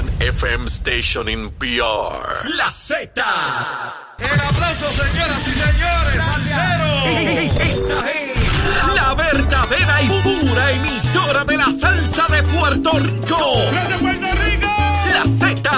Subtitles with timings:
[0.00, 2.48] one FM station in PR.
[2.56, 3.22] La Z.
[4.18, 7.04] El aplauso, señoras y señores, al cero.
[7.60, 8.30] Esta es
[8.94, 13.56] la verdadera y pura emisora de la salsa de Puerto Rico.
[13.88, 14.68] ¡De Puerto Rico!
[15.12, 15.70] La Z.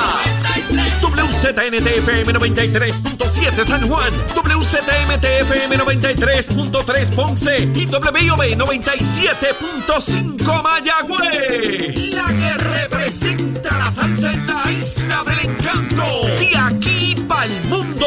[1.02, 12.14] WZNTFM 93.7 San Juan, WZMTFM 93.3 Ponce y WIOB 97.5 Mayagüez.
[12.14, 13.52] La que representa
[13.93, 16.03] salsa en la isla del encanto.
[16.39, 18.07] De aquí para el mundo.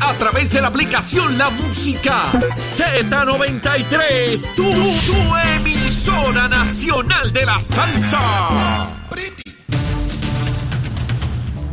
[0.00, 2.22] A través de la aplicación La Música
[2.54, 4.54] Z93.
[4.54, 8.92] Tu, tu emisora nacional de la salsa.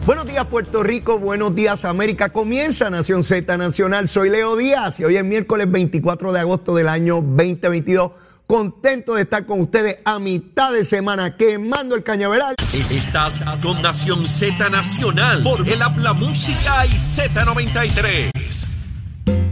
[0.05, 2.27] Buenos días Puerto Rico, buenos días América.
[2.27, 4.09] Comienza Nación Z Nacional.
[4.09, 8.11] Soy Leo Díaz y hoy es miércoles 24 de agosto del año 2022.
[8.47, 12.55] Contento de estar con ustedes a mitad de semana quemando el cañaveral.
[12.73, 18.31] Estás con Nación Z Nacional por el Habla Música y Z93.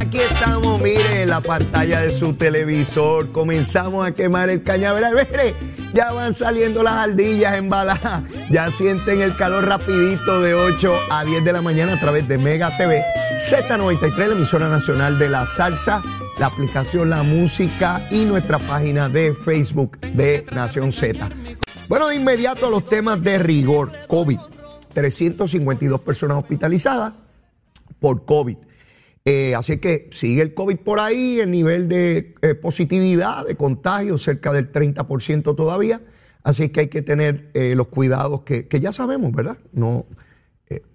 [0.01, 3.31] Aquí estamos, mire, en la pantalla de su televisor.
[3.31, 5.13] Comenzamos a quemar el cañaveral.
[5.15, 5.55] Mire,
[5.93, 8.23] ya van saliendo las ardillas embaladas.
[8.51, 12.37] Ya sienten el calor rapidito de 8 a 10 de la mañana a través de
[12.37, 13.01] Mega TV.
[13.49, 16.01] Z93, la emisora nacional de la salsa,
[16.41, 21.29] la aplicación La Música y nuestra página de Facebook de Nación Z.
[21.87, 23.91] Bueno, de inmediato a los temas de rigor.
[24.07, 24.39] COVID.
[24.91, 27.13] 352 personas hospitalizadas
[27.99, 28.57] por COVID.
[29.23, 34.17] Eh, así que sigue el COVID por ahí, el nivel de eh, positividad, de contagio,
[34.17, 36.01] cerca del 30% todavía.
[36.41, 39.59] Así que hay que tener eh, los cuidados que, que, ya sabemos, ¿verdad?
[39.73, 40.07] No,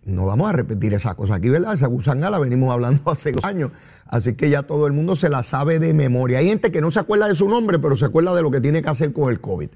[0.05, 1.74] no vamos a repetir esa cosa aquí, ¿verdad?
[1.74, 3.70] Esa gusanga la venimos hablando hace dos años.
[4.06, 6.38] Así que ya todo el mundo se la sabe de memoria.
[6.38, 8.60] Hay gente que no se acuerda de su nombre, pero se acuerda de lo que
[8.60, 9.68] tiene que hacer con el COVID.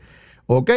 [0.47, 0.71] ¿Ok?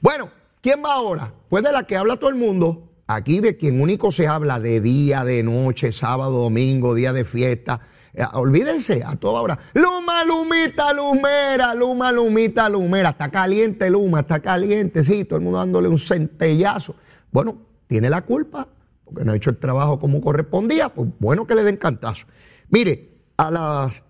[0.00, 1.32] Bueno, ¿quién va ahora?
[1.48, 4.80] Pues de la que habla todo el mundo, Aquí de quien único se habla de
[4.80, 7.80] día, de noche, sábado, domingo, día de fiesta.
[8.12, 9.58] Eh, olvídense a toda hora.
[9.74, 13.10] Luma, lumita, lumera, luma, lumita, lumera.
[13.10, 15.04] Está caliente, luma, está caliente.
[15.04, 16.96] Sí, todo el mundo dándole un centellazo.
[17.30, 18.68] Bueno, tiene la culpa
[19.06, 20.88] porque no ha hecho el trabajo como correspondía.
[20.88, 22.26] Pues bueno que le den cantazo.
[22.68, 24.02] Mire, a las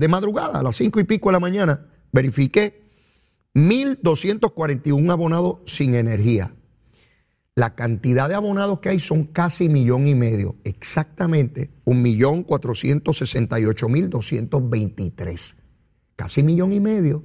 [0.00, 2.82] de madrugada, a las cinco y pico de la mañana, verifiqué
[3.54, 6.54] 1.241 abonados sin energía.
[7.56, 13.18] La cantidad de abonados que hay son casi millón y medio, exactamente un millón cuatrocientos
[13.18, 15.56] sesenta y ocho mil doscientos veintitrés.
[16.16, 17.24] Casi millón y medio.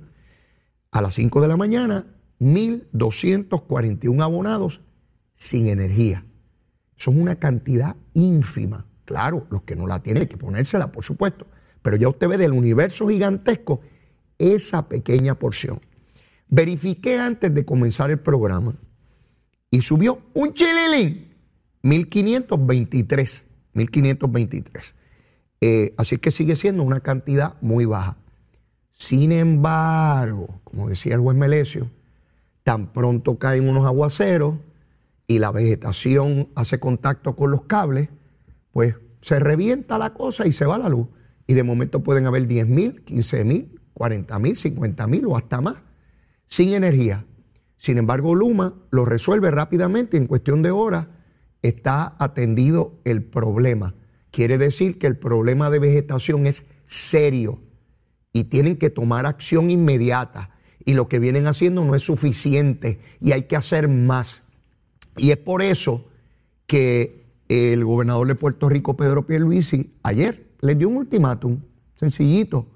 [0.91, 2.07] A las 5 de la mañana,
[2.39, 4.81] 1.241 abonados
[5.39, 6.23] sin energía.
[6.97, 8.85] Son una cantidad ínfima.
[9.05, 11.47] Claro, los que no la tienen hay que ponérsela, por supuesto.
[11.81, 13.79] Pero ya usted ve del universo gigantesco
[14.37, 15.79] esa pequeña porción.
[16.49, 18.75] Verifiqué antes de comenzar el programa
[19.71, 21.33] y subió un chililín,
[21.83, 24.93] 1523, 1523.
[25.61, 28.17] Eh, así que sigue siendo una cantidad muy baja.
[28.91, 31.89] Sin embargo, como decía el juez Melesio,
[32.63, 34.55] tan pronto caen unos aguaceros
[35.29, 38.09] y la vegetación hace contacto con los cables,
[38.71, 41.07] pues se revienta la cosa y se va la luz.
[41.45, 45.61] Y de momento pueden haber 10 mil, 15 mil, 40 mil, 50 mil o hasta
[45.61, 45.75] más
[46.47, 47.27] sin energía.
[47.77, 51.05] Sin embargo, Luma lo resuelve rápidamente, en cuestión de horas
[51.61, 53.93] está atendido el problema.
[54.31, 57.61] Quiere decir que el problema de vegetación es serio
[58.33, 60.55] y tienen que tomar acción inmediata.
[60.83, 64.41] Y lo que vienen haciendo no es suficiente y hay que hacer más.
[65.17, 66.05] Y es por eso
[66.65, 71.59] que el gobernador de Puerto Rico, Pedro Pierluisi, ayer le dio un ultimátum
[71.95, 72.67] sencillito,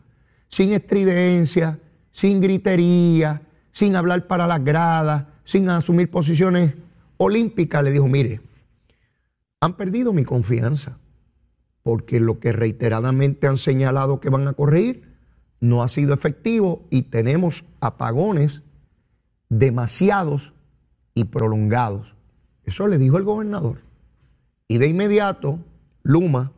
[0.47, 1.79] sin estridencia,
[2.11, 3.41] sin gritería,
[3.71, 6.73] sin hablar para las gradas, sin asumir posiciones
[7.17, 8.41] olímpicas, le dijo, mire,
[9.61, 10.97] han perdido mi confianza,
[11.83, 15.13] porque lo que reiteradamente han señalado que van a corregir
[15.59, 18.61] no ha sido efectivo y tenemos apagones
[19.49, 20.53] demasiados
[21.13, 22.15] y prolongados.
[22.65, 23.81] Eso le dijo el gobernador.
[24.67, 25.59] Y de inmediato,
[26.03, 26.51] Luma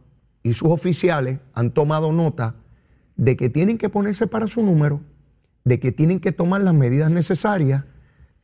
[0.44, 2.56] y sus oficiales han tomado nota
[3.16, 5.02] de que tienen que ponerse para su número
[5.66, 7.84] de que tienen que tomar las medidas necesarias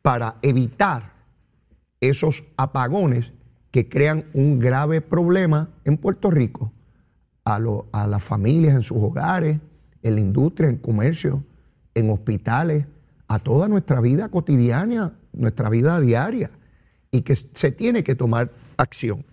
[0.01, 1.13] para evitar
[2.01, 3.31] esos apagones
[3.69, 6.73] que crean un grave problema en Puerto Rico
[7.45, 9.59] a, las familias en sus hogares,
[10.01, 11.43] en la industria, en comercio,
[11.93, 12.85] en hospitales,
[13.27, 16.49] a toda nuestra vida cotidiana, nuestra vida diaria,
[17.11, 19.25] y que se tiene que tomar acción.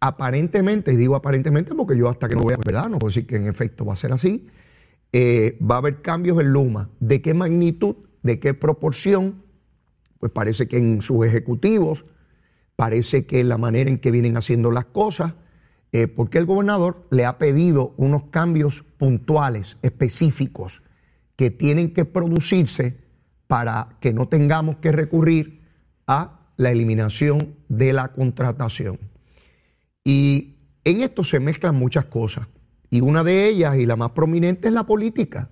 [0.00, 2.88] Aparentemente, y digo aparentemente porque yo hasta que no vea, ¿verdad?
[2.88, 4.48] No puedo decir que en efecto va a ser así,
[5.12, 6.88] eh, va a haber cambios en Luma.
[7.00, 7.96] ¿De qué magnitud?
[8.22, 9.42] ¿De qué proporción?
[10.18, 12.06] Pues parece que en sus ejecutivos
[12.76, 15.34] parece que la manera en que vienen haciendo las cosas,
[15.92, 20.82] eh, porque el gobernador le ha pedido unos cambios puntuales, específicos,
[21.36, 22.96] que tienen que producirse
[23.46, 25.60] para que no tengamos que recurrir
[26.06, 28.98] a la eliminación de la contratación.
[30.04, 32.48] Y en esto se mezclan muchas cosas.
[32.90, 35.48] Y una de ellas, y la más prominente, es la política.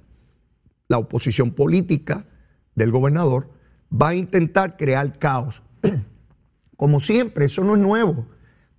[0.87, 2.27] La oposición política
[2.75, 3.49] del gobernador
[3.91, 5.63] va a intentar crear caos.
[6.77, 8.27] Como siempre, eso no es nuevo.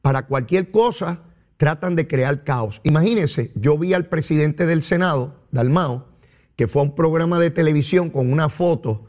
[0.03, 1.21] Para cualquier cosa
[1.57, 2.79] tratan de crear caos.
[2.83, 6.09] Imagínense, yo vi al presidente del Senado, Dalmao,
[6.55, 9.07] que fue a un programa de televisión con una foto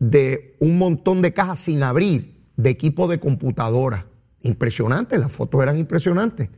[0.00, 2.29] de un montón de cajas sin abrir
[2.62, 4.06] de equipo de computadora.
[4.42, 6.48] Impresionante, las fotos eran impresionantes.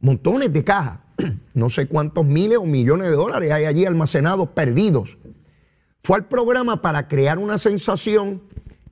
[0.00, 1.00] Montones de cajas.
[1.54, 5.18] No sé cuántos miles o millones de dólares hay allí almacenados, perdidos.
[6.04, 8.42] Fue al programa para crear una sensación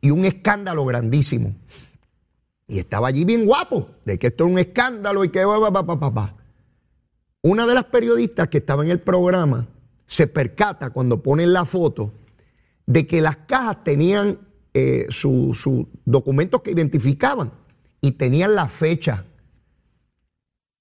[0.00, 1.54] y un escándalo grandísimo.
[2.66, 5.82] Y estaba allí bien guapo, de que esto es un escándalo y que va, va,
[5.82, 6.34] va, va.
[7.42, 9.68] Una de las periodistas que estaba en el programa
[10.08, 12.12] se percata cuando ponen la foto
[12.86, 14.45] de que las cajas tenían
[14.78, 15.66] eh, sus
[16.04, 17.50] documentos que identificaban
[18.02, 19.24] y tenían la fecha.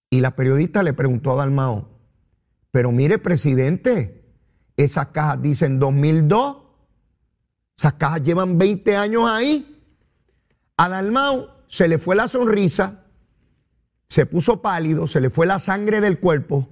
[0.10, 1.88] Y la periodista le preguntó a Dalmao,
[2.72, 4.26] pero mire, presidente,
[4.76, 6.58] esas cajas dicen 2002,
[7.78, 9.82] esas cajas llevan 20 años ahí.
[10.76, 13.06] A Dalmao se le fue la sonrisa,
[14.10, 16.68] se puso pálido, se le fue la sangre del cuerpo,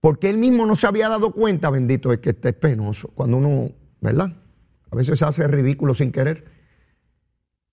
[0.00, 3.38] porque él mismo no se había dado cuenta, bendito, es que este es penoso, cuando
[3.38, 4.45] uno, ¿verdad?
[4.96, 6.46] A veces se hace ridículo sin querer.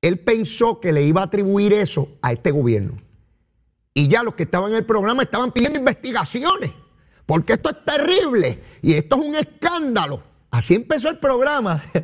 [0.01, 2.97] Él pensó que le iba a atribuir eso a este gobierno.
[3.93, 6.71] Y ya los que estaban en el programa estaban pidiendo investigaciones,
[7.25, 10.21] porque esto es terrible y esto es un escándalo.
[10.51, 11.81] Así empezó el programa.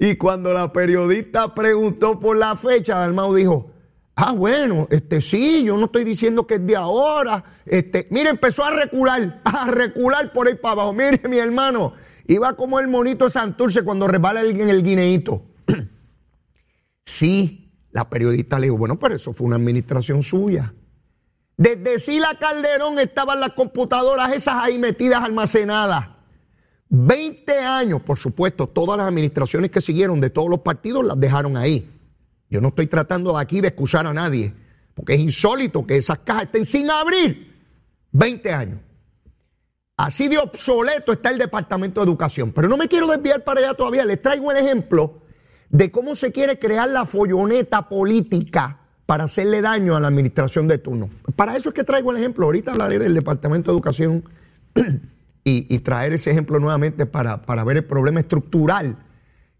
[0.00, 3.72] Y cuando la periodista preguntó por la fecha, Dalmau dijo,
[4.14, 7.42] ah, bueno, este sí, yo no estoy diciendo que es de ahora.
[7.66, 10.92] Este, mire, empezó a recular, a recular por ahí para abajo.
[10.92, 11.94] Mire, mi hermano,
[12.28, 15.42] Iba como el monito Santurce cuando resbala en el guineíto.
[17.04, 20.74] sí, la periodista le dijo, bueno, pero eso fue una administración suya.
[21.56, 26.06] Desde Sila Calderón estaban las computadoras esas ahí metidas, almacenadas.
[26.90, 31.56] 20 años, por supuesto, todas las administraciones que siguieron de todos los partidos las dejaron
[31.56, 31.90] ahí.
[32.50, 34.52] Yo no estoy tratando aquí de excusar a nadie,
[34.94, 37.56] porque es insólito que esas cajas estén sin abrir.
[38.12, 38.80] 20 años.
[39.98, 42.52] Así de obsoleto está el Departamento de Educación.
[42.52, 44.04] Pero no me quiero desviar para allá todavía.
[44.04, 45.22] Les traigo un ejemplo
[45.70, 50.78] de cómo se quiere crear la folloneta política para hacerle daño a la administración de
[50.78, 51.10] turno.
[51.34, 52.46] Para eso es que traigo el ejemplo.
[52.46, 54.22] Ahorita hablaré del Departamento de Educación
[55.42, 58.98] y, traer ese ejemplo nuevamente para, para ver el problema estructural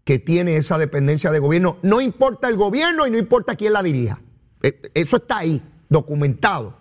[0.05, 1.79] que tiene esa dependencia de gobierno.
[1.81, 4.21] No importa el gobierno y no importa quién la dirija.
[4.63, 6.78] E, eso está ahí, documentado.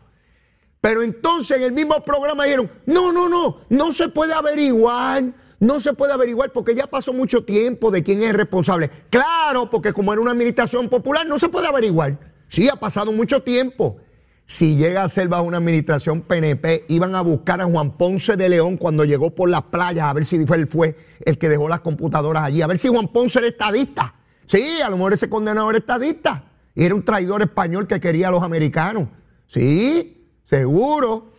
[0.80, 5.25] Pero entonces en el mismo programa dijeron, no, no, no, no se puede averiguar,
[5.58, 8.90] no se puede averiguar porque ya pasó mucho tiempo de quién es responsable.
[9.10, 12.19] Claro, porque como era una administración popular, no se puede averiguar.
[12.46, 13.98] Sí, ha pasado mucho tiempo.
[14.46, 18.48] Si llega a ser bajo una administración PNP, iban a buscar a Juan Ponce de
[18.48, 21.69] León cuando llegó por las playas, a ver si fue, él fue el que dejó
[21.69, 24.14] las computadoras allí, a ver si Juan Ponce era estadista.
[24.46, 26.44] Sí, a lo mejor ese condenado era estadista.
[26.74, 29.08] Era un traidor español que quería a los americanos.
[29.48, 30.18] Sí,
[30.48, 31.32] seguro.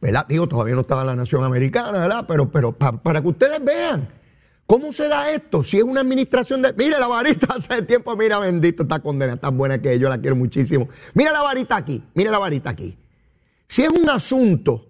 [0.00, 0.26] ¿Verdad?
[0.28, 2.24] Digo, todavía no estaba la nación americana, ¿verdad?
[2.28, 4.08] Pero, pero para que ustedes vean
[4.66, 5.62] cómo se da esto.
[5.62, 6.72] Si es una administración de.
[6.74, 10.36] Mire la varita hace tiempo, mira, bendito, esta condena tan buena que yo la quiero
[10.36, 10.88] muchísimo.
[11.14, 12.96] Mira la varita aquí, mira la varita aquí.
[13.66, 14.86] Si es un asunto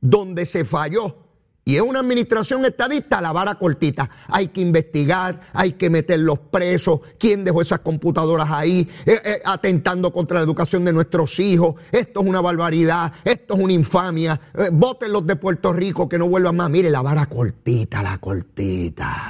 [0.00, 1.29] donde se falló
[1.64, 4.08] y es una administración estadista, la vara cortita.
[4.28, 9.38] Hay que investigar, hay que meter los presos, quién dejó esas computadoras ahí, eh, eh,
[9.44, 11.74] atentando contra la educación de nuestros hijos.
[11.92, 14.40] Esto es una barbaridad, esto es una infamia.
[14.54, 14.70] Eh,
[15.08, 16.70] los de Puerto Rico, que no vuelvan más.
[16.70, 19.29] Mire, la vara cortita, la cortita.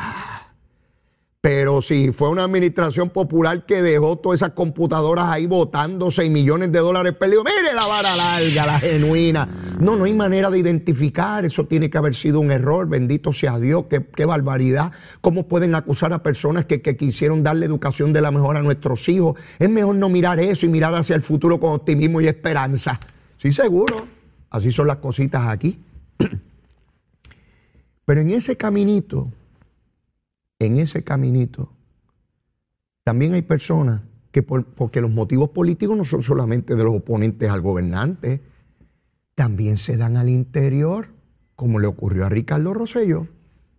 [1.42, 6.70] Pero si fue una administración popular que dejó todas esas computadoras ahí votando 6 millones
[6.70, 9.48] de dólares perdidos, mire la vara larga, la genuina.
[9.80, 13.58] No, no hay manera de identificar, eso tiene que haber sido un error, bendito sea
[13.58, 14.92] Dios, qué, barbaridad.
[15.22, 19.08] ¿Cómo pueden acusar a personas que, que, quisieron darle educación de la mejor a nuestros
[19.08, 19.40] hijos?
[19.58, 23.00] Es mejor no mirar eso y mirar hacia el futuro con optimismo y esperanza.
[23.38, 24.06] Sí, seguro,
[24.50, 25.78] así son las cositas aquí.
[28.04, 29.32] Pero en ese caminito
[30.60, 31.72] en ese caminito,
[33.02, 37.62] también hay personas que porque los motivos políticos no son solamente de los oponentes al
[37.62, 38.40] gobernante,
[39.34, 41.08] también se dan al interior,
[41.56, 43.26] como le ocurrió a Ricardo Rosello.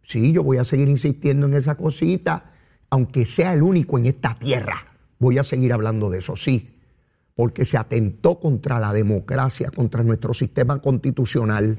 [0.04, 2.52] Sí, yo voy a seguir insistiendo en esa cosita,
[2.90, 4.98] aunque sea el único en esta tierra.
[5.20, 6.76] Voy a seguir hablando de eso, sí,
[7.36, 11.78] porque se atentó contra la democracia, contra nuestro sistema constitucional,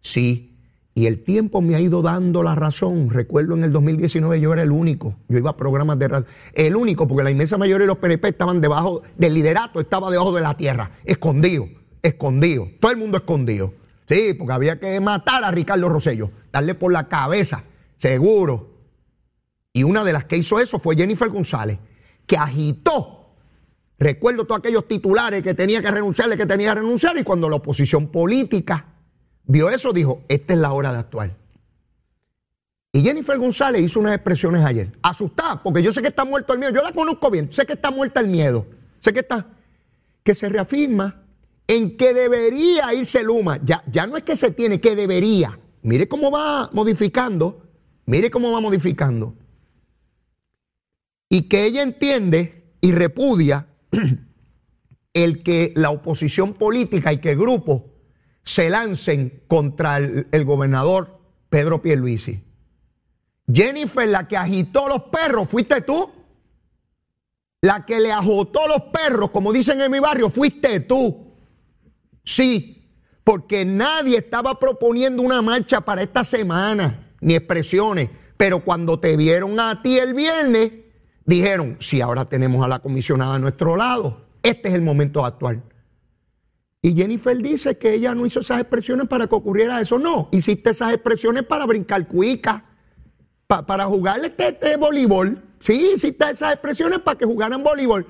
[0.00, 0.53] sí.
[0.96, 3.10] Y el tiempo me ha ido dando la razón.
[3.10, 5.16] Recuerdo en el 2019 yo era el único.
[5.28, 6.26] Yo iba a programas de radio.
[6.52, 10.32] El único, porque la inmensa mayoría de los PNP estaban debajo del liderato, estaba debajo
[10.32, 11.68] de la tierra, escondido,
[12.00, 12.68] escondido.
[12.80, 13.74] Todo el mundo escondido.
[14.06, 17.64] Sí, porque había que matar a Ricardo Rosello, darle por la cabeza,
[17.96, 18.70] seguro.
[19.72, 21.78] Y una de las que hizo eso fue Jennifer González,
[22.26, 23.34] que agitó.
[23.98, 27.56] Recuerdo todos aquellos titulares que tenía que renunciarle, que tenía que renunciar, y cuando la
[27.56, 28.93] oposición política
[29.46, 31.36] vio eso, dijo, esta es la hora de actuar.
[32.92, 36.60] Y Jennifer González hizo unas expresiones ayer, asustada, porque yo sé que está muerto el
[36.60, 38.66] miedo, yo la conozco bien, sé que está muerta el miedo,
[39.00, 39.46] sé que está,
[40.22, 41.22] que se reafirma
[41.66, 45.58] en que debería irse Luma, ya, ya no es que se tiene, que debería.
[45.82, 47.62] Mire cómo va modificando,
[48.06, 49.34] mire cómo va modificando.
[51.28, 53.66] Y que ella entiende y repudia
[55.14, 57.82] el que la oposición política y que grupos
[58.44, 62.44] se lancen contra el, gobernador Pedro Pierluisi.
[63.52, 66.10] Jennifer, la que agitó los perros, fuiste tú.
[67.62, 71.34] La que le ajotó los perros, como dicen en mi barrio, fuiste tú.
[72.22, 72.90] Sí,
[73.24, 78.10] porque nadie estaba proponiendo una marcha para esta semana, ni expresiones.
[78.36, 80.72] Pero cuando te vieron a ti el viernes,
[81.24, 85.26] dijeron, si ahora tenemos a la comisionada a nuestro lado, este es el momento de
[85.26, 85.73] actuar.
[86.84, 89.98] Y Jennifer dice que ella no hizo esas expresiones para que ocurriera eso.
[89.98, 92.62] No, hiciste esas expresiones para brincar cuica,
[93.46, 95.42] para jugar este, este, voleibol.
[95.60, 98.06] Sí, hiciste esas expresiones para que jugaran voleibol.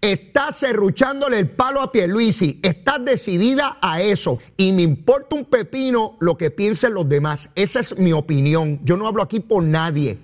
[0.00, 2.58] Estás serruchándole el palo a Pierluisi.
[2.60, 4.40] Estás decidida a eso.
[4.56, 7.50] Y me importa un pepino lo que piensen los demás.
[7.54, 8.80] Esa es mi opinión.
[8.82, 10.18] Yo no hablo aquí por nadie.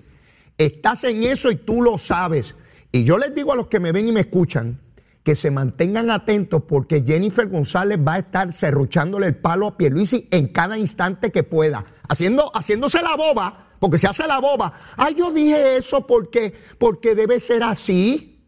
[0.59, 2.57] Estás en eso y tú lo sabes.
[2.91, 4.81] Y yo les digo a los que me ven y me escuchan
[5.25, 10.29] que se mantengan atentos porque Jennifer González va a estar cerruchándole el palo a Pierluisi
[10.31, 14.75] en cada instante que pueda, haciendo, haciéndose la boba, porque se hace la boba.
[14.99, 18.47] Ah, yo dije eso porque, porque debe ser así.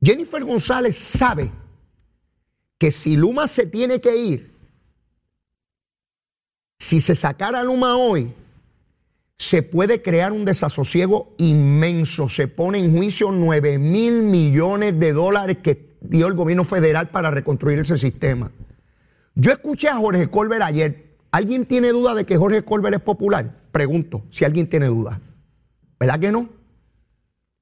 [0.00, 1.50] Jennifer González sabe
[2.78, 4.56] que si Luma se tiene que ir,
[6.78, 8.32] si se sacara Luma hoy,
[9.42, 12.28] se puede crear un desasosiego inmenso.
[12.28, 17.32] Se pone en juicio 9 mil millones de dólares que dio el gobierno federal para
[17.32, 18.52] reconstruir ese sistema.
[19.34, 21.16] Yo escuché a Jorge Colbert ayer.
[21.32, 23.62] ¿Alguien tiene duda de que Jorge Colbert es popular?
[23.72, 25.20] Pregunto, si alguien tiene duda.
[25.98, 26.48] ¿Verdad que no?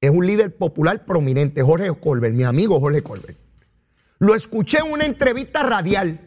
[0.02, 3.38] Es un líder popular prominente, Jorge Colbert, mi amigo Jorge Colbert.
[4.18, 6.20] Lo escuché en una entrevista radial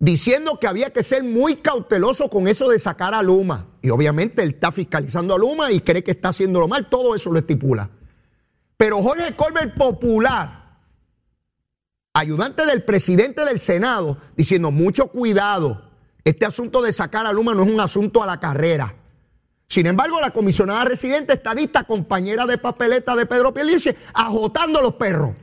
[0.00, 3.66] diciendo que había que ser muy cauteloso con eso de sacar a Luma.
[3.82, 7.30] Y obviamente él está fiscalizando a Luma y cree que está haciéndolo mal, todo eso
[7.30, 7.88] lo estipula.
[8.76, 10.78] Pero Jorge Colbert Popular,
[12.14, 15.90] ayudante del presidente del Senado, diciendo mucho cuidado,
[16.24, 18.96] este asunto de sacar a Luma no es un asunto a la carrera.
[19.68, 25.36] Sin embargo, la comisionada residente estadista, compañera de papeleta de Pedro Pierluisi, ajotando los perros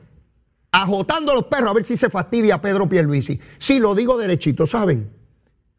[0.82, 3.40] ajotando los perros a ver si se fastidia a Pedro Pierluisi.
[3.58, 5.10] Sí, lo digo derechito, ¿saben?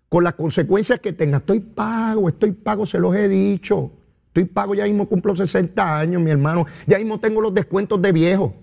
[0.08, 1.38] Con las consecuencias que tenga.
[1.38, 3.92] Estoy pago, estoy pago, se los he dicho.
[4.26, 6.66] Estoy pago, ya mismo cumplo 60 años, mi hermano.
[6.86, 8.54] Ya mismo tengo los descuentos de viejo.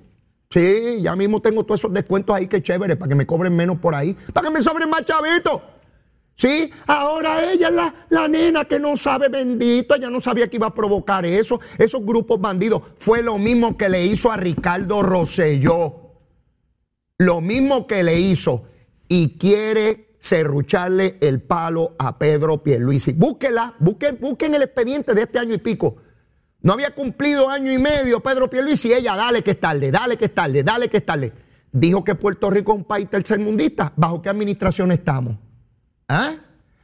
[0.50, 3.80] Sí, ya mismo tengo todos esos descuentos ahí que chévere, para que me cobren menos
[3.80, 5.62] por ahí, para que me sobren más chavitos.
[6.36, 10.58] Sí, ahora ella es la, la, nena que no sabe, bendito, ella no sabía que
[10.58, 11.62] iba a provocar eso.
[11.77, 12.82] Esos grupos bandidos.
[12.98, 16.05] Fue lo mismo que le hizo a Ricardo Rosselló
[17.18, 18.64] lo mismo que le hizo
[19.08, 23.14] y quiere serrucharle el palo a Pedro Pierluisi.
[23.14, 25.98] Búsquela, busquen, el expediente de este año y pico.
[26.62, 30.18] No había cumplido año y medio Pedro Pierluisi y ella, dale que es tarde, dale
[30.18, 31.32] que es tarde, dale que es tarde.
[31.72, 33.94] Dijo que Puerto Rico es un país tercermundista.
[33.96, 35.38] ¿Bajo qué administración estamos?
[36.08, 36.36] ¿Ah?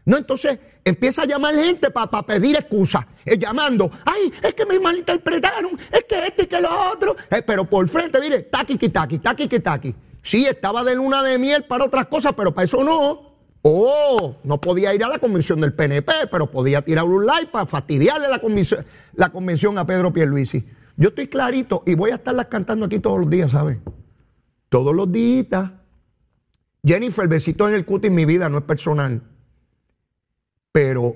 [0.05, 4.79] No, entonces empieza a llamar gente para pedir excusas, eh, llamando, ay, es que me
[4.79, 7.15] malinterpretaron, es que esto y que lo otro.
[7.29, 9.95] Eh, pero por frente, mire, taqui, taqui, taqui, taqui.
[10.21, 13.31] Sí, estaba de luna de miel para otras cosas, pero para eso no.
[13.63, 17.67] Oh, no podía ir a la convención del PNP, pero podía tirar un like para
[17.67, 20.67] fastidiarle la convención, la convención a Pedro Pierluisi.
[20.97, 23.77] Yo estoy clarito y voy a estarlas cantando aquí todos los días, ¿sabes?
[24.69, 25.71] Todos los días.
[26.83, 29.21] Jennifer, besito en el cutis, mi vida no es personal.
[30.71, 31.15] Pero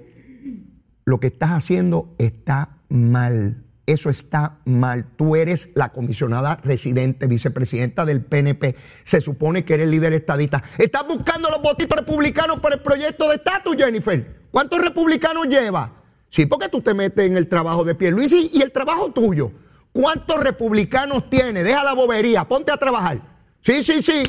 [1.06, 3.65] lo que estás haciendo está mal.
[3.86, 5.06] Eso está mal.
[5.16, 8.76] Tú eres la comisionada residente, vicepresidenta del PNP.
[9.04, 10.64] Se supone que eres líder estadista.
[10.78, 14.42] Estás buscando los votitos republicanos por el proyecto de estatus, Jennifer.
[14.50, 15.92] ¿Cuántos republicanos lleva?
[16.30, 19.52] Sí, porque tú te metes en el trabajo de Pierluisi y el trabajo tuyo.
[19.92, 21.64] ¿Cuántos republicanos tiene?
[21.64, 23.22] Deja la bobería, ponte a trabajar.
[23.62, 24.24] Sí, sí, sí.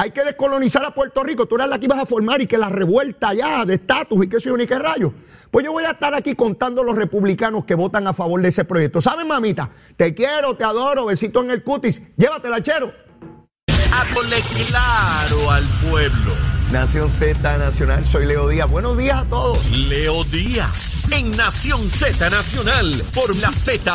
[0.00, 1.44] Hay que descolonizar a Puerto Rico.
[1.44, 4.30] Tú eras la que ibas a formar y que la revuelta allá de estatus y
[4.30, 5.12] qué sé yo ni qué rayo.
[5.50, 8.64] Pues yo voy a estar aquí contando los republicanos que votan a favor de ese
[8.64, 9.02] proyecto.
[9.02, 9.68] ¿Sabes, mamita?
[9.98, 12.00] Te quiero, te adoro, besito en el cutis.
[12.16, 12.90] Llévatela, chero.
[13.92, 16.32] Háblale claro al pueblo.
[16.72, 18.70] Nación Z Nacional, soy Leo Díaz.
[18.70, 19.70] Buenos días a todos.
[19.76, 23.94] Leo Díaz en Nación Z Nacional por la Z.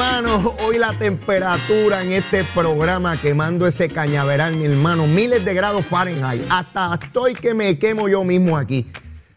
[0.00, 0.54] Hermano.
[0.66, 5.06] Hoy la temperatura en este programa quemando ese cañaveral, mi hermano.
[5.06, 6.42] Miles de grados Fahrenheit.
[6.48, 8.90] Hasta estoy que me quemo yo mismo aquí.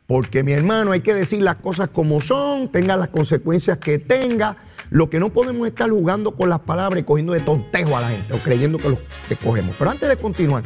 [0.07, 4.55] Porque, mi hermano, hay que decir las cosas como son, tenga las consecuencias que tenga.
[4.89, 8.09] Lo que no podemos estar jugando con las palabras y cogiendo de tontejo a la
[8.11, 9.75] gente o creyendo que los que cogemos.
[9.77, 10.63] Pero antes de continuar,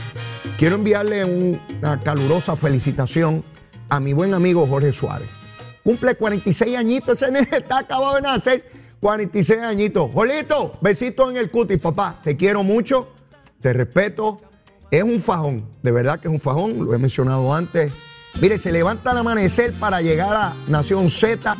[0.60, 3.44] quiero enviarle una calurosa felicitación
[3.90, 5.28] a mi buen amigo Jorge Suárez.
[5.84, 8.77] Cumple 46 añitos, ese nene está acabado de nacer.
[9.00, 10.10] 46 añitos.
[10.14, 12.20] Jolito, besito en el cutis, papá.
[12.24, 13.10] Te quiero mucho,
[13.62, 14.42] te respeto.
[14.90, 17.92] Es un fajón, de verdad que es un fajón, lo he mencionado antes.
[18.40, 21.56] Mire, se levanta al amanecer para llegar a Nación Z,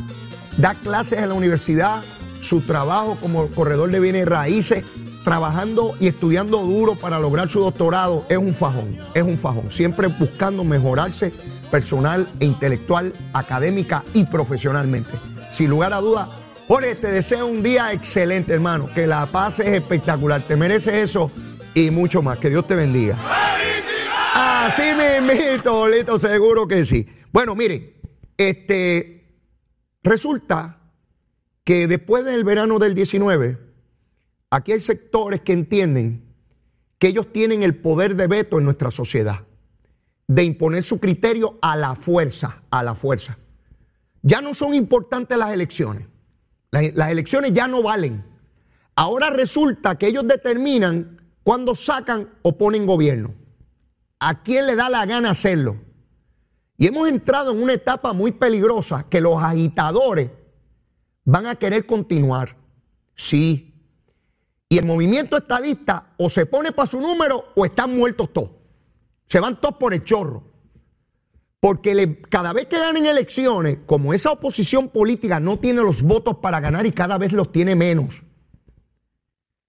[0.56, 2.02] da clases en la universidad,
[2.40, 4.86] su trabajo como corredor de bienes raíces,
[5.24, 9.70] trabajando y estudiando duro para lograr su doctorado, es un fajón, es un fajón.
[9.70, 11.32] Siempre buscando mejorarse
[11.70, 15.10] personal e intelectual, académica y profesionalmente.
[15.50, 16.30] Sin lugar a duda,
[16.68, 18.90] Jorge, te deseo un día excelente, hermano.
[18.94, 20.42] Que la paz es espectacular.
[20.42, 21.30] Te mereces eso
[21.72, 22.38] y mucho más.
[22.38, 23.16] Que Dios te bendiga.
[24.34, 27.08] Así mismito, Lito, seguro que sí.
[27.32, 28.02] Bueno, mire,
[28.36, 29.40] este,
[30.02, 30.78] resulta
[31.64, 33.58] que después del verano del 19,
[34.50, 36.22] aquí hay sectores que entienden
[36.98, 39.40] que ellos tienen el poder de veto en nuestra sociedad,
[40.26, 43.38] de imponer su criterio a la fuerza, a la fuerza.
[44.20, 46.06] Ya no son importantes las elecciones.
[46.70, 48.24] Las, elecciones ya no valen.
[48.94, 53.34] Ahora resulta que ellos determinan cuándo sacan o ponen gobierno
[54.20, 55.76] a quién le da la gana hacerlo.
[56.76, 60.30] Y hemos entrado en una etapa muy peligrosa que los agitadores
[61.24, 62.56] van a querer continuar.
[63.14, 63.74] Sí.
[64.68, 68.50] Y el movimiento estadista o se pone para su número o están muertos todos.
[69.26, 70.47] Se van todos por el chorro.
[71.60, 76.60] Porque cada vez que ganen elecciones, como esa oposición política no tiene los votos para
[76.60, 78.22] ganar y cada vez los tiene menos,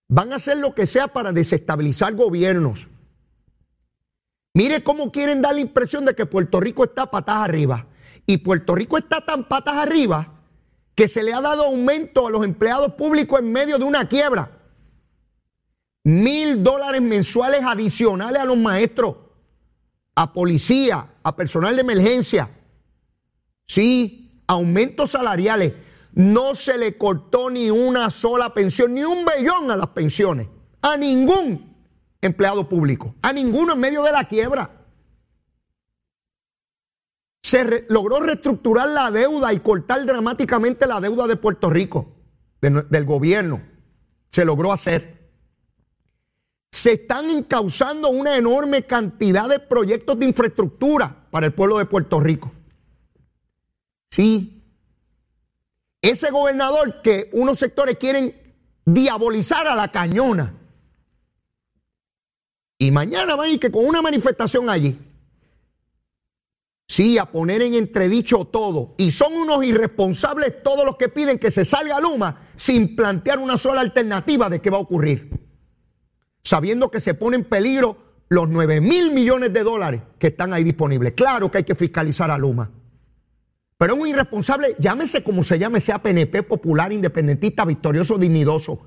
[0.07, 2.87] van a hacer lo que sea para desestabilizar gobiernos
[4.53, 7.87] Mire cómo quieren dar la impresión de que Puerto Rico está patas arriba.
[8.25, 10.33] Y Puerto Rico está tan patas arriba
[10.95, 14.51] que se le ha dado aumento a los empleados públicos en medio de una quiebra.
[16.03, 19.15] Mil dólares mensuales adicionales a los maestros,
[20.19, 22.49] a policía, a personal de emergencia.
[23.65, 25.71] Sí, aumentos salariales.
[26.11, 30.49] No se le cortó ni una sola pensión, ni un bellón a las pensiones.
[30.81, 31.73] A ningún
[32.19, 34.69] empleado público, a ninguno en medio de la quiebra.
[37.41, 42.11] Se logró reestructurar la deuda y cortar dramáticamente la deuda de Puerto Rico,
[42.59, 43.61] del gobierno.
[44.31, 45.18] Se logró hacer.
[46.71, 52.19] Se están encauzando una enorme cantidad de proyectos de infraestructura para el pueblo de Puerto
[52.19, 52.51] Rico.
[54.11, 54.63] Sí.
[56.01, 58.35] Ese gobernador que unos sectores quieren
[58.85, 60.55] diabolizar a la cañona
[62.81, 64.97] y mañana van a que con una manifestación allí.
[66.87, 68.95] Sí, a poner en entredicho todo.
[68.97, 73.57] Y son unos irresponsables todos los que piden que se salga Luma sin plantear una
[73.57, 75.29] sola alternativa de qué va a ocurrir.
[76.43, 77.97] Sabiendo que se pone en peligro
[78.29, 81.13] los 9 mil millones de dólares que están ahí disponibles.
[81.13, 82.69] Claro que hay que fiscalizar a Luma.
[83.77, 88.85] Pero es un irresponsable, llámese como se llame, sea PNP, popular, independentista, victorioso, dignidoso.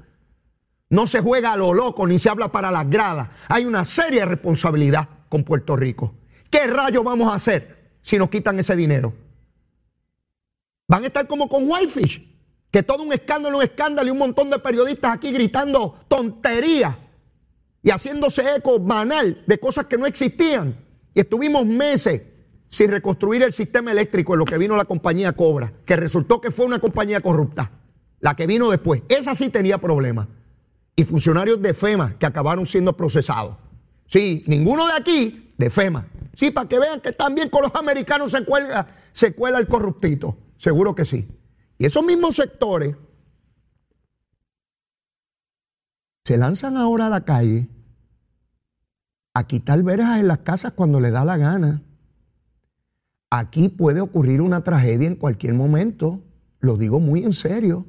[0.90, 3.30] No se juega a lo loco ni se habla para las gradas.
[3.48, 6.14] Hay una seria responsabilidad con Puerto Rico.
[6.50, 9.14] ¿Qué rayos vamos a hacer si nos quitan ese dinero?
[10.86, 12.30] Van a estar como con Whitefish,
[12.70, 16.94] que todo un escándalo, un escándalo y un montón de periodistas aquí gritando tonterías
[17.82, 20.76] y haciéndose eco banal de cosas que no existían.
[21.14, 22.22] Y estuvimos meses
[22.68, 26.50] sin reconstruir el sistema eléctrico en lo que vino la compañía Cobra, que resultó que
[26.50, 27.70] fue una compañía corrupta,
[28.20, 29.02] la que vino después.
[29.08, 30.28] Esa sí tenía problemas
[30.96, 33.56] y funcionarios de FEMA que acabaron siendo procesados.
[34.06, 36.06] Sí, ninguno de aquí de FEMA.
[36.34, 40.36] Sí, para que vean que también con los americanos se cuela, se cuela el corruptito.
[40.56, 41.28] Seguro que sí.
[41.76, 42.96] Y esos mismos sectores
[46.24, 47.68] se lanzan ahora a la calle
[49.34, 51.82] a quitar verjas en las casas cuando le da la gana.
[53.30, 56.22] Aquí puede ocurrir una tragedia en cualquier momento.
[56.60, 57.86] Lo digo muy en serio.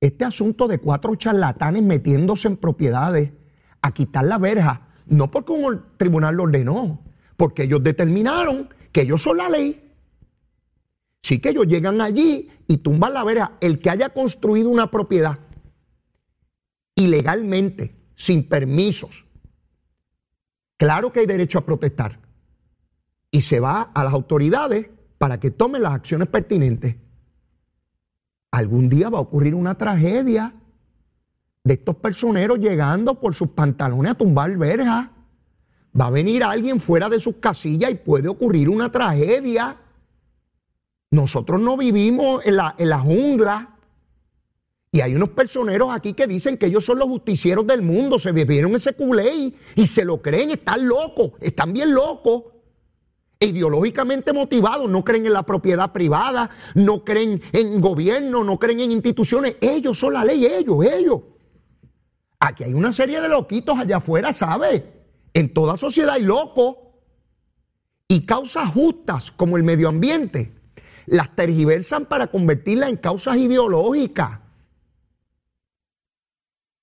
[0.00, 3.30] este asunto de cuatro charlatanes metiéndose en propiedades
[3.82, 7.04] a quitar la verja, no porque un tribunal lo ordenó,
[7.36, 9.92] porque ellos determinaron que ellos son la ley.
[11.22, 13.52] Sí que ellos llegan allí y tumban la verja.
[13.60, 15.38] El que haya construido una propiedad
[16.94, 19.26] ilegalmente, sin permisos,
[20.76, 22.20] claro que hay derecho a protestar.
[23.30, 26.96] Y se va a las autoridades para que tomen las acciones pertinentes.
[28.50, 30.54] Algún día va a ocurrir una tragedia
[31.64, 35.10] de estos personeros llegando por sus pantalones a tumbar verja.
[35.98, 39.76] Va a venir alguien fuera de sus casillas y puede ocurrir una tragedia.
[41.10, 43.71] Nosotros no vivimos en la, en la jungla.
[44.94, 48.30] Y hay unos personeros aquí que dicen que ellos son los justicieros del mundo, se
[48.30, 52.42] bebieron ese culé y, se lo creen, están locos, están bien locos
[53.40, 58.92] ideológicamente motivados, no creen en la propiedad privada, no creen en gobierno, no creen en
[58.92, 59.56] instituciones.
[59.62, 61.20] Ellos son la ley, ellos, ellos.
[62.38, 64.92] Aquí hay una serie de loquitos allá afuera, ¿sabe?
[65.32, 66.76] En toda sociedad hay locos.
[68.06, 70.54] Y causas justas como el medio ambiente
[71.06, 74.41] las tergiversan para convertirlas en causas ideológicas.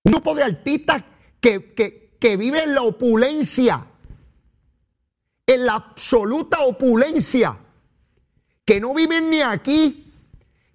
[0.03, 1.03] Un grupo de artistas
[1.39, 3.85] que, que, que la opulencia,
[5.45, 7.57] en la absoluta opulencia,
[8.65, 10.09] que no viven ni aquí,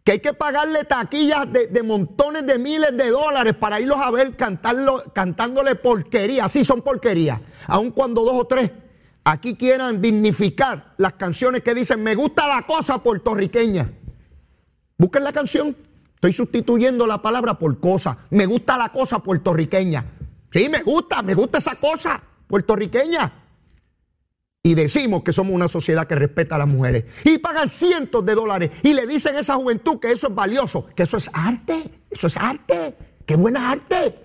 [0.05, 4.37] que hay que pagarle taquillas de, montones de miles de dólares para irlos a ver
[4.37, 6.47] cantarlo, cantándole porquería.
[6.49, 7.41] Sí, son porquerías.
[7.69, 8.71] Aun cuando dos o tres
[9.25, 13.91] aquí quieran dignificar las canciones que dicen, me gusta la cosa puertorriqueña.
[14.99, 15.75] Busquen la canción.
[16.25, 18.17] Estoy sustituyendo la palabra por cosa.
[18.31, 20.07] Me gusta la cosa puertorriqueña.
[20.51, 23.31] Sí, me gusta, me gusta esa cosa puertorriqueña
[24.63, 28.35] y decimos que somos una sociedad que respeta a las mujeres y pagan cientos de
[28.35, 31.91] dólares y le dicen a esa juventud que eso es valioso, que eso es arte,
[32.11, 34.19] eso es arte, qué buena arte.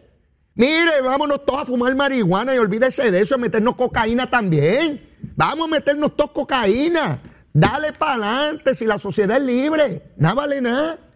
[0.55, 5.05] Mire, vámonos todos a fumar marihuana y olvídese de eso, a meternos cocaína también.
[5.35, 7.19] Vamos a meternos todos cocaína.
[7.51, 10.13] Dale para adelante si la sociedad es libre.
[10.15, 11.08] Nada vale nada.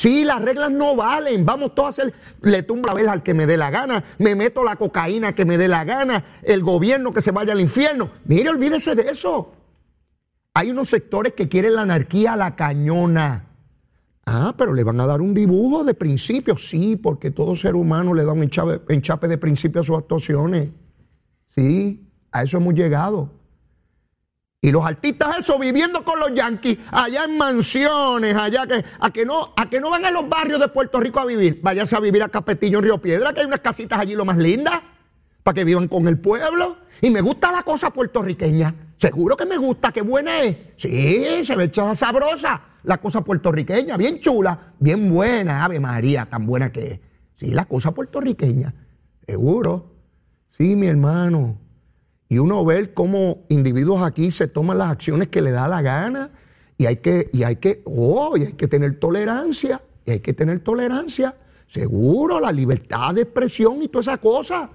[0.00, 1.44] Sí, las reglas no valen.
[1.44, 2.14] Vamos todos a hacer.
[2.40, 4.02] Le tumbo la vela al que me dé la gana.
[4.16, 6.24] Me meto la cocaína que me dé la gana.
[6.42, 8.08] El gobierno que se vaya al infierno.
[8.24, 9.52] Mire, olvídese de eso.
[10.54, 13.44] Hay unos sectores que quieren la anarquía a la cañona.
[14.24, 16.66] Ah, pero le van a dar un dibujo de principios.
[16.66, 20.70] Sí, porque todo ser humano le da un enchape, enchape de principios a sus actuaciones.
[21.54, 23.32] Sí, a eso hemos llegado.
[24.62, 29.24] Y los artistas eso viviendo con los yanquis allá en mansiones, allá que a que
[29.24, 32.00] no a que no van a los barrios de Puerto Rico a vivir, váyase a
[32.00, 34.82] vivir a Capetillo en Río Piedra, que hay unas casitas allí lo más lindas
[35.42, 36.76] para que vivan con el pueblo.
[37.00, 38.74] Y me gusta la cosa puertorriqueña.
[38.98, 40.56] Seguro que me gusta, qué buena es.
[40.76, 46.44] Sí, se ve echada sabrosa la cosa puertorriqueña, bien chula, bien buena, Ave María, tan
[46.44, 47.00] buena que es.
[47.36, 48.74] Sí, la cosa puertorriqueña.
[49.26, 49.86] Seguro.
[50.50, 51.56] Sí, mi hermano
[52.30, 56.30] y uno ver cómo individuos aquí se toman las acciones que le da la gana
[56.78, 60.60] y hay que, y hay que, oh, hay que tener tolerancia, y hay que tener
[60.60, 64.70] tolerancia, seguro, la libertad de expresión y toda esa cosa.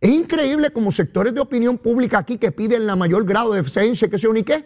[0.00, 4.08] Es increíble como sectores de opinión pública aquí que piden la mayor grado de eficiencia,
[4.08, 4.64] que se ni qué,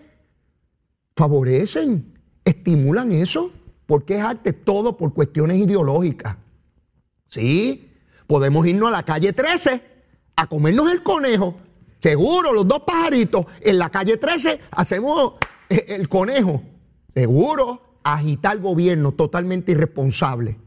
[1.17, 3.51] favorecen, estimulan eso,
[3.87, 6.37] porque es arte todo por cuestiones ideológicas.
[7.27, 7.91] Sí,
[8.29, 9.83] podemos irnos a la calle 13
[10.37, 11.57] a comernos el conejo
[12.05, 15.37] Seguro, los dos pajaritos en la calle 13 hacemos
[15.71, 16.63] eh, el conejo.
[17.15, 20.59] Seguro, agitar gobierno totalmente irresponsable.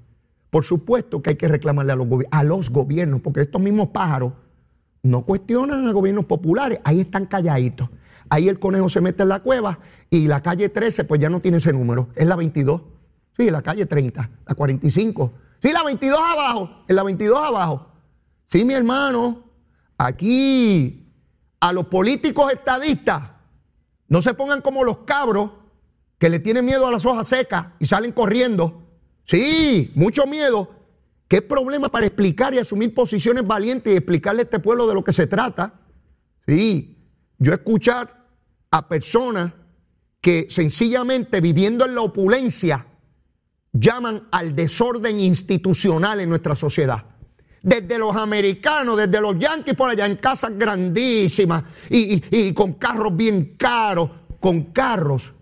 [0.49, 4.33] Por supuesto que hay que reclamarle a los, a los gobiernos, porque estos mismos pájaros
[5.03, 7.87] no cuestionan a gobiernos populares, ahí están calladitos.
[8.29, 9.77] Ahí el conejo se mete en la cueva
[10.09, 12.81] y la calle 13 pues ya no tiene ese número, es la 22.
[13.37, 15.33] Sí, la calle 30, la 45.
[15.61, 17.91] Sí, la 22 abajo, en la 22 abajo.
[18.49, 19.43] Sí, mi hermano,
[19.99, 21.03] aquí
[21.59, 23.23] a los políticos estadistas
[24.07, 25.51] no se pongan como los cabros
[26.17, 28.83] que le tienen miedo a las hojas secas y salen corriendo.
[29.25, 30.71] Sí, mucho miedo.
[31.27, 35.03] ¿Qué problema para explicar y asumir posiciones valientes y explicarle a este pueblo de lo
[35.03, 35.73] que se trata?
[36.47, 36.97] Sí,
[37.37, 38.25] yo escuchar
[38.71, 39.51] a personas
[40.21, 42.87] que sencillamente viviendo en la opulencia
[43.73, 47.16] llaman al desorden institucional en nuestra sociedad
[47.67, 53.55] desde los americanos, desde los yanquis por allá, en casas grandísimas y, con carros bien
[53.57, 55.33] caros, con carros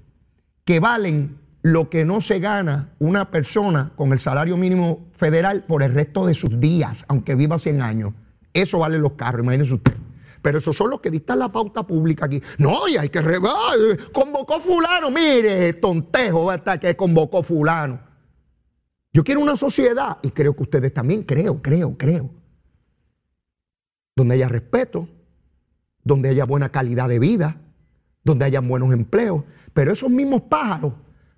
[0.63, 5.83] que valen lo que no se gana una persona con el salario mínimo federal por
[5.83, 8.13] el resto de sus días, aunque viva 100 años.
[8.53, 9.93] Eso valen los carros, imagínense usted.
[10.41, 12.41] Pero esos son los que dictan la pauta pública aquí.
[12.57, 13.21] No, y hay que
[14.11, 17.99] convocó fulano, mire, tontejo, hasta que convocó fulano.
[19.15, 22.29] Yo quiero una sociedad, y creo que ustedes también, creo, creo, creo,
[24.13, 25.07] donde haya respeto,
[26.03, 27.61] donde haya buena calidad de vida,
[28.25, 29.45] donde haya buenos empleos.
[29.73, 30.95] Pero esos mismos pájaros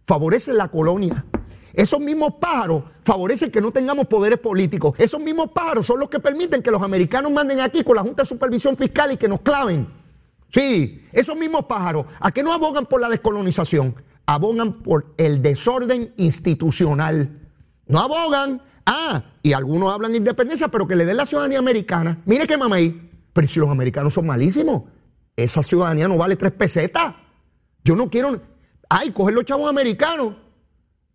[0.08, 1.24] favorecen la colonia.
[1.72, 4.96] Esos mismos pájaros favorecen que no tengamos poderes políticos.
[4.98, 8.24] Esos mismos pájaros son los que permiten que los americanos manden aquí con la Junta
[8.24, 9.88] de Supervisión Fiscal y que nos claven.
[10.50, 13.94] Sí, esos mismos pájaros, ¿a qué no abogan por la descolonización?
[14.26, 17.44] Abogan por el desorden institucional.
[17.88, 18.62] No abogan.
[18.86, 22.22] Ah, y algunos hablan de independencia, pero que le den la ciudadanía americana.
[22.26, 23.10] Mire qué mamey.
[23.34, 24.84] Pero si los americanos son malísimos,
[25.36, 27.16] esa ciudadanía no vale tres pesetas.
[27.84, 28.42] Yo no quiero.
[28.90, 30.34] Ay, coger los chavos americanos.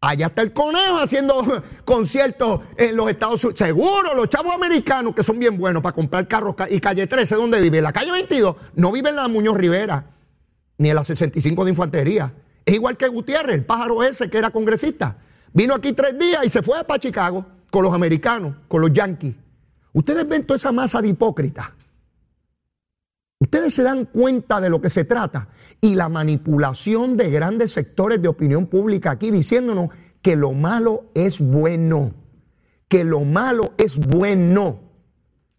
[0.01, 3.59] Allá está el conejo haciendo conciertos en los Estados Unidos.
[3.59, 6.57] Seguro, los chavos americanos que son bien buenos para comprar carros.
[6.71, 7.81] Y calle 13, ¿dónde vive?
[7.81, 8.57] La calle 22.
[8.75, 10.07] No vive en la Muñoz Rivera,
[10.79, 12.33] ni en la 65 de Infantería.
[12.65, 15.17] Es igual que Gutiérrez, el pájaro ese que era congresista.
[15.53, 19.35] Vino aquí tres días y se fue para Chicago con los americanos, con los yanquis.
[19.93, 21.71] Ustedes ven toda esa masa de hipócritas
[23.43, 25.49] Ustedes se dan cuenta de lo que se trata
[25.81, 29.91] y la manipulación de grandes sectores de opinión pública aquí diciéndonos
[30.23, 32.15] que lo malo es bueno,
[32.87, 34.79] que lo malo es bueno.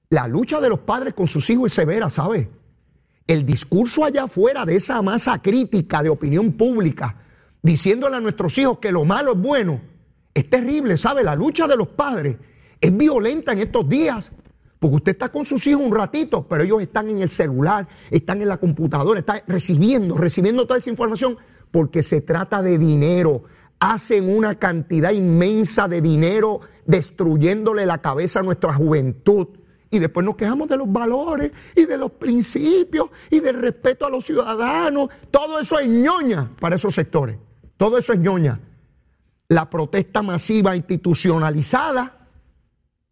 [0.09, 2.49] La lucha de los padres con sus hijos es severa, ¿sabe?
[3.27, 7.17] El discurso allá afuera de esa masa crítica de opinión pública,
[7.63, 9.81] diciéndole a nuestros hijos que lo malo es bueno,
[10.33, 11.23] es terrible, ¿sabe?
[11.23, 12.35] La lucha de los padres
[12.79, 14.31] es violenta en estos días.
[14.77, 18.41] Porque usted está con sus hijos un ratito, pero ellos están en el celular, están
[18.41, 21.37] en la computadora, están recibiendo, recibiendo toda esa información
[21.71, 23.43] porque se trata de dinero.
[23.79, 29.47] Hacen una cantidad inmensa de dinero destruyéndole la cabeza a nuestra juventud.
[29.89, 34.09] Y después nos quejamos de los valores y de los principios y del respeto a
[34.09, 35.07] los ciudadanos.
[35.31, 37.37] Todo eso es ñoña para esos sectores.
[37.77, 38.59] Todo eso es ñoña.
[39.49, 42.23] La protesta masiva institucionalizada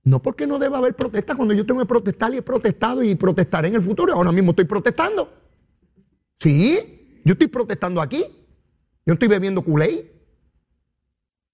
[0.04, 3.14] no porque no deba haber protesta cuando yo tengo que protestar y he protestado y
[3.16, 4.14] protestaré en el futuro.
[4.14, 5.32] Ahora mismo estoy protestando.
[6.40, 8.26] Sí, yo estoy protestando aquí.
[9.06, 10.12] Yo estoy bebiendo culé.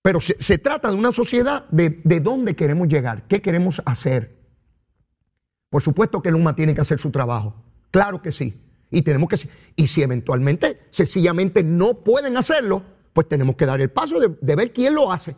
[0.01, 4.37] Pero se, trata de una sociedad de, de dónde queremos llegar, qué queremos hacer.
[5.69, 7.53] Por supuesto que el tiene que hacer su trabajo.
[7.91, 8.53] Claro que sí.
[8.89, 12.83] Y tenemos que y si eventualmente sencillamente no pueden hacerlo,
[13.17, 15.35] pues tenemos que dar el paso de, ver quién lo hace.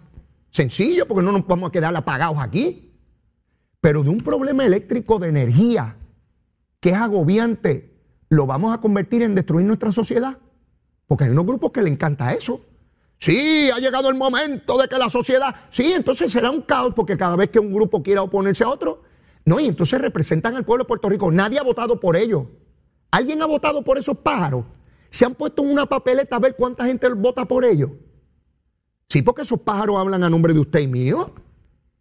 [0.52, 2.92] Sencillo, porque no nos vamos a quedar apagados aquí.
[3.80, 5.96] Pero de un problema eléctrico de energía
[6.82, 7.94] que es agobiante,
[8.28, 10.40] lo vamos a convertir en destruir nuestra sociedad.
[11.08, 12.66] Porque hay unos grupos que le encanta eso.
[13.18, 15.56] Sí, ha llegado el momento de que la sociedad.
[15.70, 19.04] Sí, entonces será un caos porque cada vez que un grupo quiera oponerse a otro.
[19.46, 21.32] No, y entonces representan al pueblo de Puerto Rico.
[21.32, 22.44] Nadie ha votado por ellos.
[23.10, 24.66] ¿Alguien ha votado por esos pájaros?
[25.10, 27.92] ¿Se han puesto en una papeleta a ver cuánta gente vota por ellos?
[29.08, 31.34] Sí, porque esos pájaros hablan a nombre de usted y mío.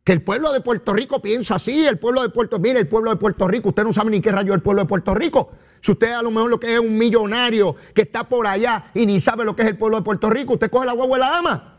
[0.05, 3.11] Que el pueblo de Puerto Rico piensa así, el pueblo de Puerto mire, el pueblo
[3.11, 5.51] de Puerto Rico, usted no sabe ni qué rayo es el pueblo de Puerto Rico.
[5.81, 9.07] Si usted a lo mejor lo que es un millonario que está por allá y
[9.07, 11.25] ni sabe lo que es el pueblo de Puerto Rico, usted coge la guagua de
[11.25, 11.79] la dama.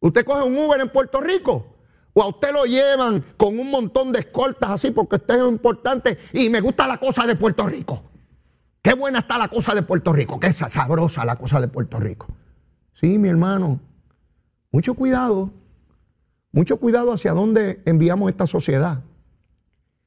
[0.00, 1.76] Usted coge un Uber en Puerto Rico.
[2.12, 6.18] O a usted lo llevan con un montón de escoltas así porque usted es importante
[6.32, 8.02] y me gusta la cosa de Puerto Rico.
[8.86, 12.28] Qué buena está la cosa de Puerto Rico, qué sabrosa la cosa de Puerto Rico.
[12.94, 13.80] Sí, mi hermano,
[14.70, 15.50] mucho cuidado.
[16.52, 19.02] Mucho cuidado hacia dónde enviamos esta sociedad.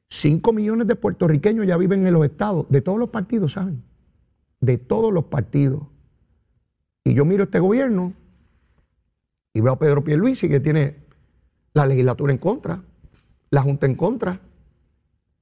[0.10, 3.84] Cinco millones de puertorriqueños ya viven en los estados, de todos los partidos, ¿saben?
[4.62, 5.84] De todos los partidos.
[7.04, 8.14] Y yo miro este gobierno
[9.54, 11.04] y veo a Pedro Pierluisi que tiene
[11.74, 12.82] la legislatura en contra,
[13.52, 14.40] la Junta en contra,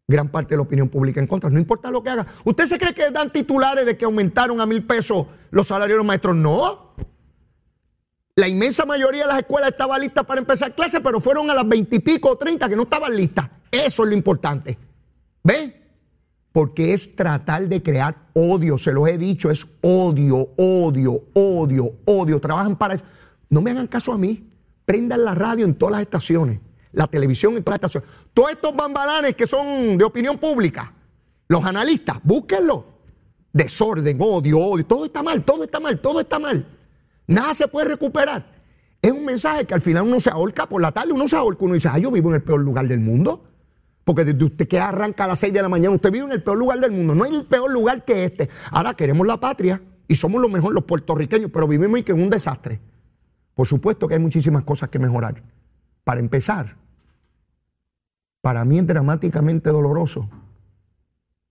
[0.08, 1.50] gran parte de la opinión pública en contra.
[1.50, 2.26] No importa lo que haga.
[2.46, 5.98] ¿Usted se cree que dan titulares de que aumentaron a mil pesos los salarios de
[5.98, 6.36] los maestros?
[6.36, 6.96] No.
[8.36, 11.68] La inmensa mayoría de las escuelas estaba lista para empezar clases, pero fueron a las
[11.68, 13.50] veintipico o treinta que no estaban listas.
[13.72, 14.78] Eso es lo importante.
[15.44, 15.76] ¿Ven?
[16.52, 22.40] Porque es tratar de crear odio, se los he dicho, es odio, odio, odio, odio.
[22.40, 23.04] Trabajan para eso.
[23.50, 24.50] No me hagan caso a mí.
[24.86, 26.62] Prendan la radio en todas las estaciones,
[26.98, 28.26] la televisión en todas las estaciones.
[28.34, 30.92] Todos estos bambalanes que son de opinión pública,
[31.48, 32.98] los analistas, búsquenlo.
[33.54, 34.86] Desorden, odio, odio.
[34.86, 36.68] Todo está mal, todo está mal, todo está mal.
[37.28, 38.52] Nada se puede recuperar.
[39.00, 41.66] Es un mensaje que al final uno se ahorca por la tarde, uno se ahorca,
[41.66, 43.44] uno dice, ay, yo vivo en el peor lugar del mundo.
[44.04, 46.42] Porque desde usted que arranca a las 6 de la mañana, usted vive en el
[46.42, 47.14] peor lugar del mundo.
[47.14, 48.50] No hay el peor lugar que este.
[48.72, 52.80] Ahora queremos la patria y somos lo mejor los puertorriqueños, pero vivimos en un desastre.
[53.54, 55.44] Por supuesto que hay muchísimas cosas que mejorar.
[56.04, 56.77] Para empezar,
[58.48, 60.30] para mí es dramáticamente doloroso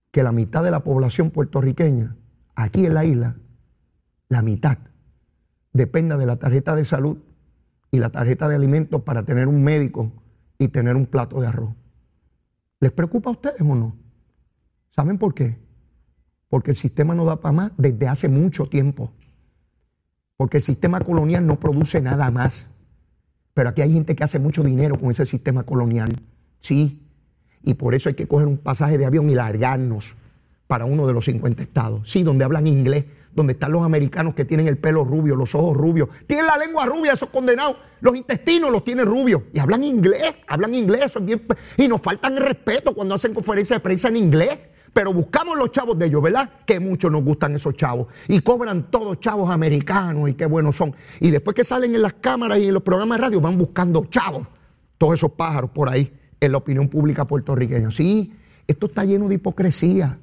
[0.09, 2.15] que la mitad de la población puertorriqueña,
[2.55, 3.35] aquí en la isla,
[4.29, 4.79] la mitad,
[5.73, 7.19] dependa de la tarjeta de salud
[7.91, 10.11] y la tarjeta de alimentos para tener un médico
[10.57, 11.69] y tener un plato de arroz.
[12.79, 13.95] ¿Les preocupa a ustedes o no?
[14.89, 15.59] ¿Saben por qué?
[16.49, 19.13] Porque el sistema no da para más desde hace mucho tiempo.
[20.35, 22.65] Porque el sistema colonial no produce nada más.
[23.53, 26.23] Pero aquí hay gente que hace mucho dinero con ese sistema colonial.
[26.59, 27.01] Sí.
[27.63, 30.15] Y por eso hay que coger un pasaje de avión y largarnos
[30.67, 32.11] para uno de los 50 estados.
[32.11, 35.75] Sí, donde hablan inglés, donde están los americanos que tienen el pelo rubio, los ojos
[35.75, 40.35] rubios, tienen la lengua rubia, esos condenados, los intestinos los tienen rubios y hablan inglés,
[40.47, 41.45] hablan inglés, eso es bien,
[41.77, 44.57] y nos faltan el respeto cuando hacen conferencias de prensa en inglés.
[44.93, 46.49] Pero buscamos los chavos de ellos, ¿verdad?
[46.65, 48.07] Que mucho nos gustan esos chavos.
[48.27, 50.95] Y cobran todos chavos americanos y qué buenos son.
[51.19, 54.05] Y después que salen en las cámaras y en los programas de radio, van buscando
[54.05, 54.47] chavos.
[54.97, 57.91] Todos esos pájaros por ahí en la opinión pública puertorriqueña.
[57.91, 58.33] Sí,
[58.67, 60.19] esto está lleno de hipocresía.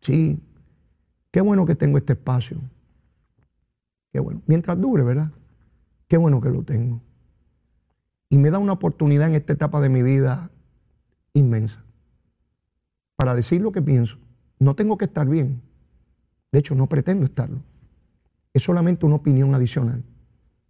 [0.00, 0.38] Sí,
[1.30, 2.58] qué bueno que tengo este espacio.
[4.12, 4.42] Qué bueno.
[4.46, 5.30] Mientras dure, ¿verdad?
[6.08, 7.00] Qué bueno que lo tengo.
[8.28, 10.50] Y me da una oportunidad en esta etapa de mi vida
[11.32, 11.84] inmensa
[13.16, 14.18] para decir lo que pienso.
[14.58, 15.62] No tengo que estar bien.
[16.52, 17.60] De hecho, no pretendo estarlo.
[18.52, 20.02] Es solamente una opinión adicional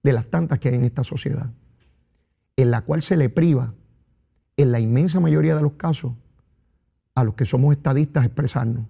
[0.03, 1.51] de las tantas que hay en esta sociedad,
[2.57, 3.75] en la cual se le priva,
[4.57, 6.13] en la inmensa mayoría de los casos,
[7.15, 8.87] a los que somos estadistas expresarnos.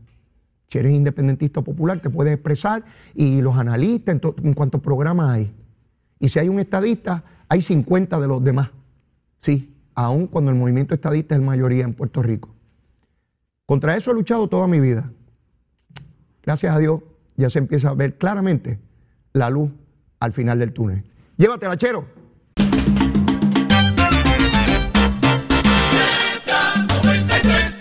[0.68, 5.52] Si eres independentista popular, te puedes expresar y los analistas en, en cuantos programas hay.
[6.18, 8.70] Y si hay un estadista, hay 50 de los demás.
[9.38, 12.54] Sí, aun cuando el movimiento estadista es la mayoría en Puerto Rico.
[13.64, 15.10] Contra eso he luchado toda mi vida.
[16.42, 17.00] Gracias a Dios
[17.36, 18.78] ya se empieza a ver claramente
[19.32, 19.70] la luz
[20.20, 21.04] al final del túnel.
[21.36, 22.06] Llévatela, chero.